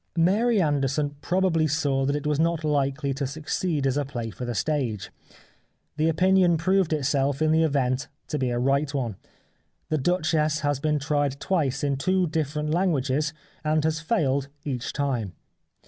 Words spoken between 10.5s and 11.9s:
has been tried twice